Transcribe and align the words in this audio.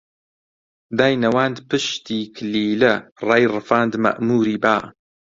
داینەواند 0.97 1.57
پشتی 1.69 2.19
کلیلە، 2.35 2.93
ڕایڕفاند 3.27 3.93
مەئمووری 4.03 4.57
با 4.63 4.77